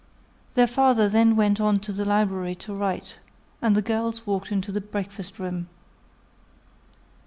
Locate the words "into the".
4.51-4.81